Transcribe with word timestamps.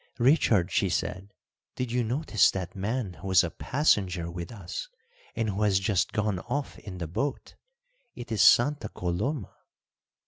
"Richard," 0.17 0.71
she 0.71 0.89
said, 0.89 1.31
"did 1.75 1.91
you 1.91 2.03
notice 2.03 2.49
that 2.49 2.75
man 2.75 3.13
who 3.13 3.27
was 3.27 3.43
a 3.43 3.51
passenger 3.51 4.31
with 4.31 4.51
us 4.51 4.87
and 5.35 5.47
who 5.51 5.61
has 5.61 5.77
just 5.79 6.11
gone 6.11 6.39
off 6.39 6.79
in 6.79 6.97
the 6.97 7.05
boat? 7.05 7.53
It 8.15 8.31
is 8.31 8.41
Santa 8.41 8.89
Coloma." 8.89 9.53